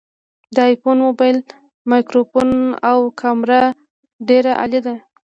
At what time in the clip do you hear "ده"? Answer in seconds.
4.85-4.95